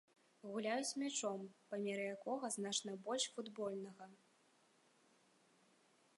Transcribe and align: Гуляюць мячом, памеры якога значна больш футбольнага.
Гуляюць 0.53 0.97
мячом, 1.01 1.43
памеры 1.73 2.03
якога 2.15 2.45
значна 2.57 2.91
больш 3.05 3.23
футбольнага. 3.37 4.09